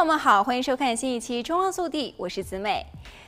[0.00, 2.86] 朋友们好，欢迎收看新一期《中澳速递》，我是子美。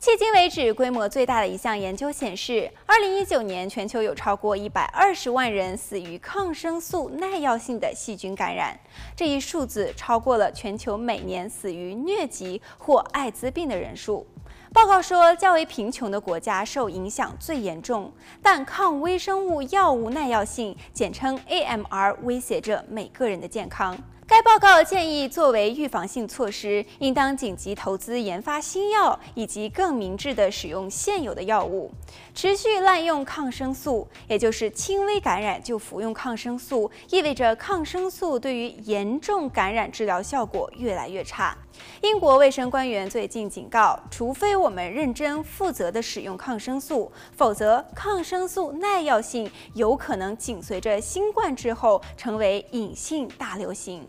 [0.00, 8.80] 迄今为止，规模最大的一项研究显示，二零一九年全球有超过一百二十万人死于抗生素耐药性的细菌感染，
[9.14, 14.26] 这一数字超过了全球每年死于疟疾或艾滋病的人数。
[14.72, 18.10] 报告说，较为贫穷的国家受影响最严重，
[18.42, 23.94] 但抗微生物药物耐药性（简称 AMR） 威胁着每个人的健康。
[24.34, 31.88] 该报告建议，作为预防性措施，应当紧急投资研发新药，以及更明智地使用现有的药物。
[32.34, 41.56] 持续滥用抗生素，也就是轻微感染就服用抗生素，意味着抗生素对于严重感染治疗效果越来越差。
[42.02, 54.04] 英国卫生官员最近警告，除非我们认真负责地使用抗生素，否则抗生素耐药性有可能紧随着新冠之后成为隐性大流行。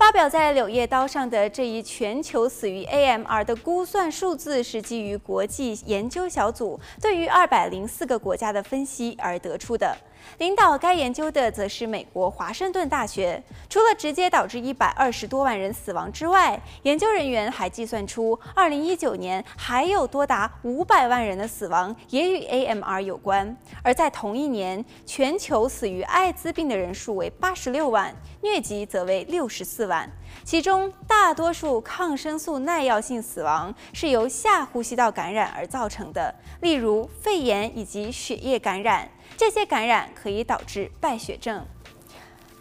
[0.00, 9.94] 发表在《柳叶刀》上的这一全球死于 AMR 的估算数字，是基于国际研究小组对于二百零四个国家的分析而得出的。
[10.38, 13.42] 领导该研究的则是美国华盛顿大学。
[13.68, 23.56] 除了直接导致一百二十多万人死亡之外，研究人员还计算出，二零一九年还有多达五百万人的死亡也与 AMR 有关。
[23.82, 30.10] 而在同一年，全球死于艾滋病的人数为八十六万，疟疾则为六十四万。
[30.44, 39.08] 其中大多数抗生素耐药性死亡是由下呼吸道感染而造成的，例如肺炎以及血液感染。
[39.36, 41.64] 这些感染可以导致败血症。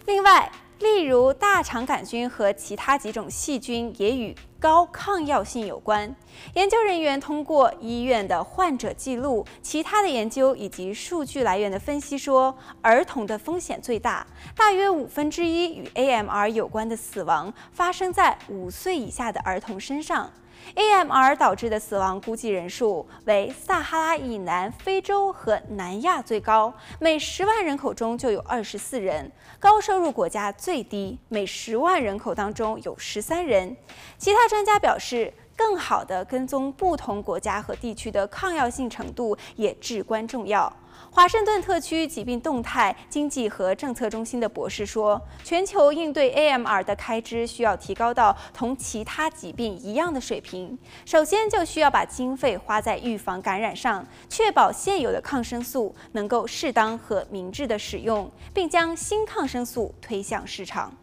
[0.06, 6.16] 另外，例如大肠杆菌和其他几种细菌也与高抗药性有关。
[6.54, 14.26] 研究人员通过医院的患者记录、其他的研究以及数据来源的分析说，儿童的风险最大，
[14.56, 20.32] 大约五分之一与 AMR 有关的死亡发生在五岁以下的儿童身上。
[20.76, 29.26] AMR 导致的死亡估计人数为撒哈拉以南、非洲和南亚最高，每十万人口中就有二十四人；
[29.60, 33.76] 高收入国家最低，每十万人口当中有十三人。
[34.18, 40.72] 其他专家表示，更好地跟踪不同国家和地区的抗药性程度也至关重要。
[41.12, 50.80] 华盛顿特区疾病动态经济和政策中心的博士说，全球应对 AMR 的开支需要提高到同其他疾病一样的水平。
[51.06, 60.96] 首先，就需要把经费花在预防感染上，确保现有的抗生素能够适当和明智地使用，并将新抗生素推向市场。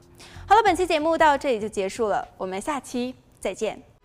[0.47, 3.96] 好了，本期节目到这里就结束了，我们下期再见。